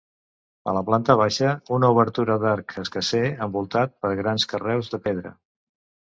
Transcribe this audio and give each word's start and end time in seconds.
A 0.71 0.73
la 0.75 0.81
planta 0.85 1.15
baixa, 1.17 1.49
una 1.75 1.91
obertura 1.95 2.37
d'arc 2.43 2.73
escarser 2.83 3.19
envoltat 3.47 3.93
per 4.07 4.11
grans 4.21 4.47
carreus 4.55 4.89
de 4.95 5.01
pedra. 5.05 5.35